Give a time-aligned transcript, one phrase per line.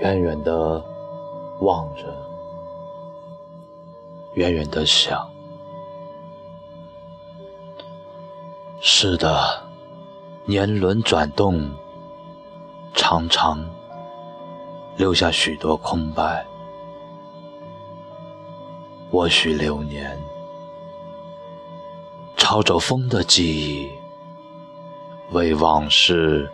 [0.00, 0.82] 远远的
[1.60, 2.04] 望着，
[4.32, 5.30] 远远的想。
[8.80, 9.62] 是的，
[10.46, 11.70] 年轮转动，
[12.94, 13.62] 常常
[14.96, 16.46] 留下许多空白。
[19.10, 20.18] 或许流年，
[22.38, 23.90] 抄着风的记忆，
[25.30, 26.50] 为往事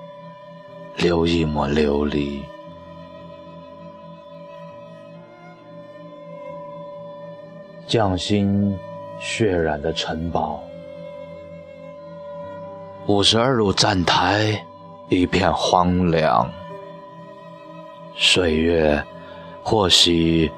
[0.96, 2.42] 留一抹琉璃。
[7.96, 8.78] 匠心
[9.18, 10.62] 血染的城堡，
[13.06, 14.62] 五十二路站台
[15.09, 16.46] 一片荒凉，
[18.14, 19.02] 岁月
[19.62, 20.52] 或喜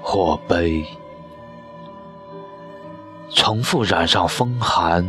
[0.00, 0.86] 或悲。
[3.30, 5.04] 重复染上风寒，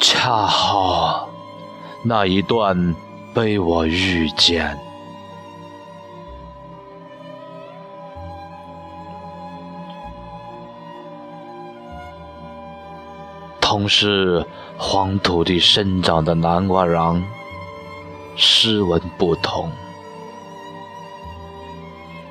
[0.00, 1.28] 恰好
[2.02, 2.92] 那一段
[3.32, 4.76] 被我遇见。
[13.68, 14.46] 同是
[14.78, 17.20] 黄土地生长的南瓜瓤，
[18.36, 19.68] 诗文不同。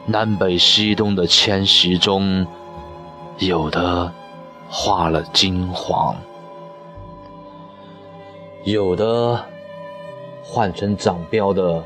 [0.06, 2.48] 南北西东的迁徙中，
[3.38, 4.14] 有的
[4.70, 6.16] 化了金黄，
[8.64, 9.46] 有的
[10.42, 11.84] 换成长标的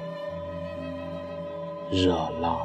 [1.90, 2.56] 热浪。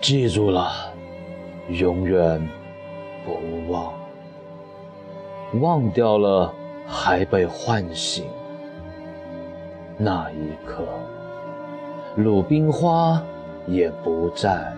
[0.00, 0.89] 记住了，
[1.70, 2.48] 永远
[3.24, 3.92] 不忘；
[5.60, 6.52] 忘掉了，
[6.84, 8.24] 还被唤醒。
[9.96, 10.84] 那一刻，
[12.16, 13.22] 鲁冰花
[13.66, 14.72] 也不在，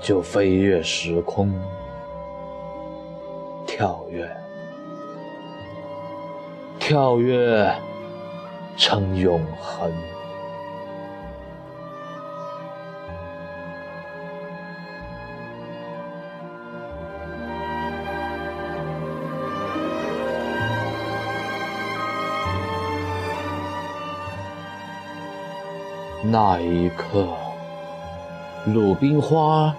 [0.00, 1.52] 就飞越时空，
[3.66, 4.26] 跳跃，
[6.78, 7.70] 跳跃
[8.78, 9.92] 成永恒。
[26.28, 27.28] 那一刻，
[28.66, 29.72] 鲁冰花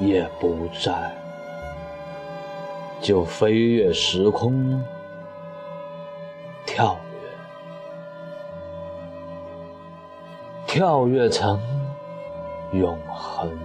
[0.00, 1.12] 也不在，
[3.00, 4.82] 就飞越时空，
[6.66, 7.28] 跳跃，
[10.66, 11.60] 跳跃成
[12.72, 13.56] 永恒。